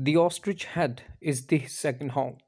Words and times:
The 0.00 0.16
ostrich 0.16 0.64
head 0.64 1.02
is 1.20 1.46
the 1.46 1.66
second 1.66 2.12
honk. 2.12 2.38